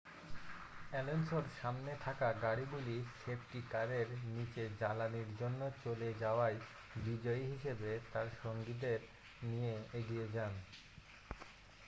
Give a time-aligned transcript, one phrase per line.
[0.91, 6.57] অ্যালোনসোর সামনে থাকা গাড়িগুলি সেফটি কারের নীচে জ্বালানির জন্য চলে যাওয়ায়
[6.97, 8.99] বিজয়ী হিসাবে তার সঙ্গীদের
[9.41, 10.53] নিয়ে এগিয়ে যান